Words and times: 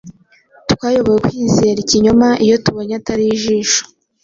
Twayobowe 0.71 1.19
Kwizera 1.27 1.77
Ikinyoma 1.81 2.27
Iyo 2.45 2.55
tubonye 2.63 2.93
atari 2.99 3.23
Ijisho 3.35 3.81